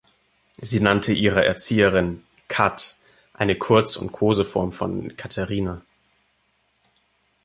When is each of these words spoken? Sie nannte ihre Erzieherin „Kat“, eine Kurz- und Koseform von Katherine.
Sie 0.59 0.79
nannte 0.79 1.13
ihre 1.13 1.45
Erzieherin 1.45 2.23
„Kat“, 2.47 2.97
eine 3.35 3.55
Kurz- 3.55 3.97
und 3.97 4.11
Koseform 4.11 4.71
von 4.71 5.15
Katherine. 5.15 5.83